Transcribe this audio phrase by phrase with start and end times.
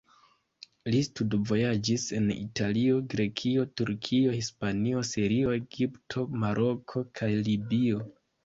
[0.93, 8.05] Li studvojaĝis en Italio, Grekio, Turkio, Hispanio, Sirio, Egipto, Maroko kaj Libio.